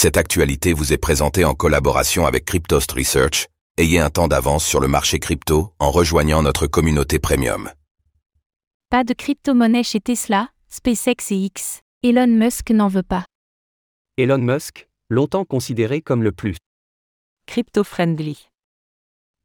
[0.00, 3.48] Cette actualité vous est présentée en collaboration avec Cryptost Research.
[3.78, 7.72] Ayez un temps d'avance sur le marché crypto en rejoignant notre communauté premium.
[8.90, 11.80] Pas de crypto-monnaie chez Tesla, SpaceX et X.
[12.04, 13.24] Elon Musk n'en veut pas.
[14.16, 16.54] Elon Musk, longtemps considéré comme le plus
[17.46, 18.50] Crypto-friendly.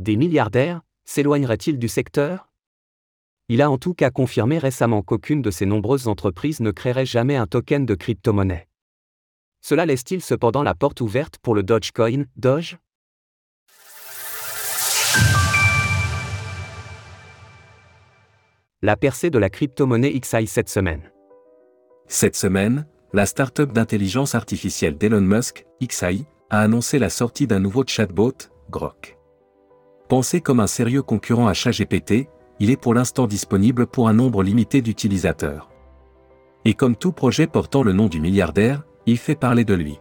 [0.00, 2.50] des milliardaires, s'éloignerait-il du secteur?
[3.48, 7.36] Il a en tout cas confirmé récemment qu'aucune de ses nombreuses entreprises ne créerait jamais
[7.36, 8.68] un token de crypto-monnaie.
[9.64, 12.78] Cela laisse-t-il cependant la porte ouverte pour le Dogecoin, Doge?
[18.82, 21.12] La percée de la crypto-monnaie XI cette semaine.
[22.08, 27.84] Cette semaine, la start-up d'intelligence artificielle d'Elon Musk, XAI, a annoncé la sortie d'un nouveau
[27.86, 28.34] chatbot,
[28.68, 29.16] Grok.
[30.08, 34.42] Pensé comme un sérieux concurrent à ChatGPT, il est pour l'instant disponible pour un nombre
[34.42, 35.70] limité d'utilisateurs.
[36.64, 39.98] Et comme tout projet portant le nom du milliardaire, il fait parler de lui.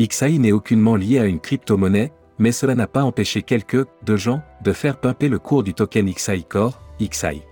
[0.00, 4.42] XAI n'est aucunement lié à une crypto-monnaie, mais cela n'a pas empêché quelques, de gens,
[4.62, 7.42] de faire pimper le cours du token XAI Core, XAI.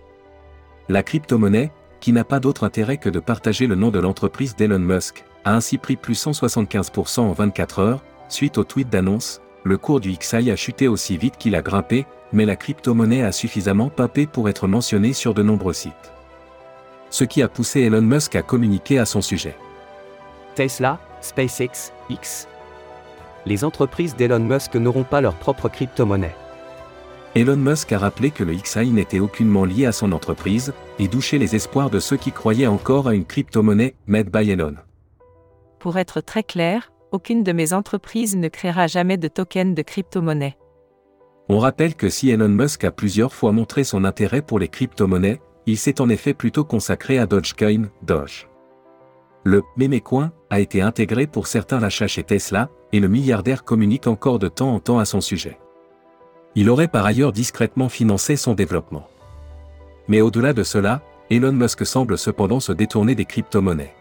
[0.88, 4.80] La crypto-monnaie, qui n'a pas d'autre intérêt que de partager le nom de l'entreprise d'Elon
[4.80, 10.00] Musk, a ainsi pris plus 175% en 24 heures, suite au tweet d'annonce, le cours
[10.00, 14.26] du XAI a chuté aussi vite qu'il a grimpé, mais la crypto-monnaie a suffisamment papé
[14.26, 16.12] pour être mentionnée sur de nombreux sites.
[17.10, 19.54] Ce qui a poussé Elon Musk à communiquer à son sujet.
[20.54, 22.48] Tesla, SpaceX, X.
[23.46, 26.34] Les entreprises d'Elon Musk n'auront pas leur propre crypto-monnaie.
[27.34, 31.38] Elon Musk a rappelé que le XAI n'était aucunement lié à son entreprise, et douché
[31.38, 34.74] les espoirs de ceux qui croyaient encore à une crypto-monnaie, made by Elon.
[35.78, 40.56] Pour être très clair, aucune de mes entreprises ne créera jamais de token de crypto-monnaie.
[41.48, 45.40] On rappelle que si Elon Musk a plusieurs fois montré son intérêt pour les crypto-monnaies,
[45.66, 48.48] il s'est en effet plutôt consacré à Dogecoin, Doge.
[49.44, 54.38] Le mémécoin a été intégré pour certains l'achat chez Tesla, et le milliardaire communique encore
[54.38, 55.58] de temps en temps à son sujet.
[56.54, 59.08] Il aurait par ailleurs discrètement financé son développement.
[60.08, 63.94] Mais au-delà de cela, Elon Musk semble cependant se détourner des crypto-monnaies.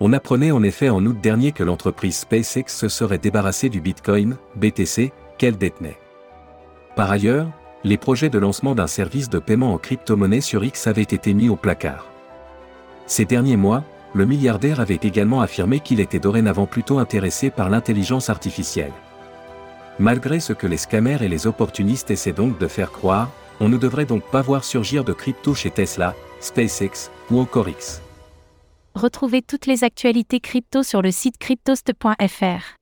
[0.00, 4.36] On apprenait en effet en août dernier que l'entreprise SpaceX se serait débarrassée du Bitcoin,
[4.56, 5.98] BTC, qu'elle détenait.
[6.96, 7.46] Par ailleurs,
[7.84, 11.48] les projets de lancement d'un service de paiement en crypto-monnaie sur X avaient été mis
[11.48, 12.08] au placard.
[13.06, 13.84] Ces derniers mois,
[14.14, 18.92] le milliardaire avait également affirmé qu'il était dorénavant plutôt intéressé par l'intelligence artificielle.
[19.98, 23.30] Malgré ce que les scammers et les opportunistes essaient donc de faire croire,
[23.60, 28.02] on ne devrait donc pas voir surgir de crypto chez Tesla, SpaceX ou encore X.
[28.94, 32.76] Retrouvez toutes les actualités crypto sur le site cryptost.fr.